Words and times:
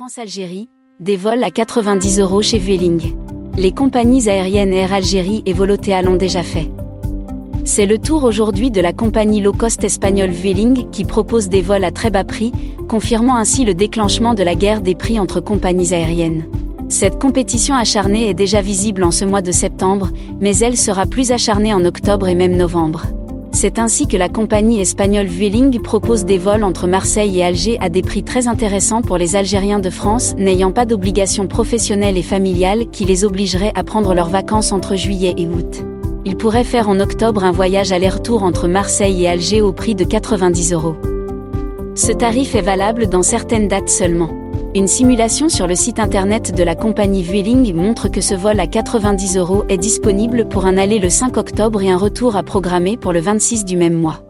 France-Algérie, 0.00 0.70
des 0.98 1.18
vols 1.18 1.44
à 1.44 1.50
90 1.50 2.20
euros 2.20 2.40
chez 2.40 2.56
Vueling. 2.56 3.14
Les 3.58 3.70
compagnies 3.70 4.30
aériennes 4.30 4.72
Air 4.72 4.94
Algérie 4.94 5.42
et 5.44 5.52
Volotea 5.52 6.00
l'ont 6.00 6.16
déjà 6.16 6.42
fait. 6.42 6.70
C'est 7.66 7.84
le 7.84 7.98
tour 7.98 8.24
aujourd'hui 8.24 8.70
de 8.70 8.80
la 8.80 8.94
compagnie 8.94 9.42
low 9.42 9.52
cost 9.52 9.84
espagnole 9.84 10.30
Vueling 10.30 10.88
qui 10.88 11.04
propose 11.04 11.50
des 11.50 11.60
vols 11.60 11.84
à 11.84 11.90
très 11.90 12.08
bas 12.08 12.24
prix, 12.24 12.50
confirmant 12.88 13.36
ainsi 13.36 13.66
le 13.66 13.74
déclenchement 13.74 14.32
de 14.32 14.42
la 14.42 14.54
guerre 14.54 14.80
des 14.80 14.94
prix 14.94 15.20
entre 15.20 15.42
compagnies 15.42 15.92
aériennes. 15.92 16.46
Cette 16.88 17.18
compétition 17.18 17.74
acharnée 17.74 18.30
est 18.30 18.34
déjà 18.34 18.62
visible 18.62 19.04
en 19.04 19.10
ce 19.10 19.26
mois 19.26 19.42
de 19.42 19.52
septembre, 19.52 20.08
mais 20.40 20.56
elle 20.56 20.78
sera 20.78 21.04
plus 21.04 21.30
acharnée 21.30 21.74
en 21.74 21.84
octobre 21.84 22.26
et 22.26 22.34
même 22.34 22.56
novembre. 22.56 23.04
C'est 23.62 23.78
ainsi 23.78 24.06
que 24.06 24.16
la 24.16 24.30
compagnie 24.30 24.80
espagnole 24.80 25.26
Vueling 25.26 25.82
propose 25.82 26.24
des 26.24 26.38
vols 26.38 26.64
entre 26.64 26.86
Marseille 26.86 27.40
et 27.40 27.44
Alger 27.44 27.76
à 27.82 27.90
des 27.90 28.00
prix 28.00 28.22
très 28.22 28.48
intéressants 28.48 29.02
pour 29.02 29.18
les 29.18 29.36
Algériens 29.36 29.80
de 29.80 29.90
France 29.90 30.34
n'ayant 30.38 30.72
pas 30.72 30.86
d'obligation 30.86 31.46
professionnelle 31.46 32.16
et 32.16 32.22
familiale 32.22 32.88
qui 32.90 33.04
les 33.04 33.22
obligerait 33.22 33.72
à 33.74 33.84
prendre 33.84 34.14
leurs 34.14 34.30
vacances 34.30 34.72
entre 34.72 34.96
juillet 34.96 35.34
et 35.36 35.46
août. 35.46 35.84
Ils 36.24 36.38
pourraient 36.38 36.64
faire 36.64 36.88
en 36.88 37.00
octobre 37.00 37.44
un 37.44 37.52
voyage 37.52 37.92
aller-retour 37.92 38.44
entre 38.44 38.66
Marseille 38.66 39.24
et 39.24 39.28
Alger 39.28 39.60
au 39.60 39.74
prix 39.74 39.94
de 39.94 40.04
90 40.04 40.72
euros. 40.72 40.96
Ce 41.94 42.12
tarif 42.12 42.54
est 42.54 42.62
valable 42.62 43.08
dans 43.08 43.22
certaines 43.22 43.68
dates 43.68 43.90
seulement. 43.90 44.39
Une 44.72 44.86
simulation 44.86 45.48
sur 45.48 45.66
le 45.66 45.74
site 45.74 45.98
internet 45.98 46.54
de 46.54 46.62
la 46.62 46.76
compagnie 46.76 47.24
Vueling 47.24 47.74
montre 47.74 48.06
que 48.06 48.20
ce 48.20 48.36
vol 48.36 48.60
à 48.60 48.68
90 48.68 49.36
euros 49.36 49.64
est 49.68 49.78
disponible 49.78 50.46
pour 50.46 50.64
un 50.64 50.78
aller 50.78 51.00
le 51.00 51.10
5 51.10 51.36
octobre 51.38 51.82
et 51.82 51.90
un 51.90 51.98
retour 51.98 52.36
à 52.36 52.44
programmer 52.44 52.96
pour 52.96 53.12
le 53.12 53.20
26 53.20 53.64
du 53.64 53.76
même 53.76 53.94
mois. 53.94 54.22